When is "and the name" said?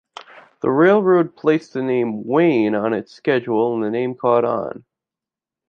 3.75-4.15